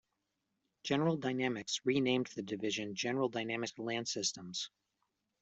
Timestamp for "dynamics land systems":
3.29-4.71